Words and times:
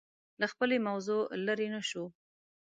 له 0.41 0.45
خپلې 0.51 0.77
موضوع 0.87 1.21
لرې 1.45 1.67
نه 1.73 1.81
شو 1.89 2.03